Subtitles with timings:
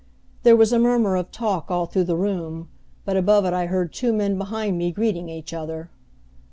[0.41, 2.69] There was a murmur of talk all through the room,
[3.05, 5.91] but above it I heard two men behind me greeting each other.